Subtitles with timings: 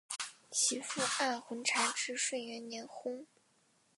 [0.49, 3.27] 其父按浑察至顺元年薨。